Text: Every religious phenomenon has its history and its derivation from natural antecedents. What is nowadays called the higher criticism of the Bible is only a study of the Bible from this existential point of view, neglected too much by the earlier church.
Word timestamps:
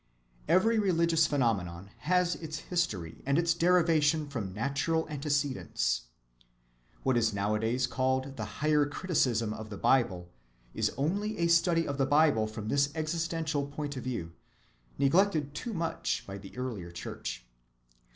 Every 0.47 0.79
religious 0.79 1.27
phenomenon 1.27 1.91
has 1.99 2.33
its 2.33 2.57
history 2.57 3.21
and 3.23 3.37
its 3.37 3.53
derivation 3.53 4.27
from 4.29 4.51
natural 4.51 5.07
antecedents. 5.09 6.05
What 7.03 7.17
is 7.17 7.35
nowadays 7.35 7.85
called 7.85 8.35
the 8.35 8.45
higher 8.65 8.87
criticism 8.87 9.53
of 9.53 9.69
the 9.69 9.77
Bible 9.77 10.31
is 10.73 10.91
only 10.97 11.37
a 11.37 11.45
study 11.45 11.87
of 11.87 11.99
the 11.99 12.07
Bible 12.07 12.47
from 12.47 12.67
this 12.67 12.89
existential 12.95 13.67
point 13.67 13.95
of 13.95 14.03
view, 14.03 14.31
neglected 14.97 15.53
too 15.53 15.71
much 15.71 16.23
by 16.25 16.39
the 16.39 16.57
earlier 16.57 16.89
church. 16.89 17.45